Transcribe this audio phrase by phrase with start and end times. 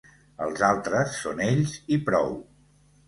[0.45, 2.35] Els altres són ells i prou.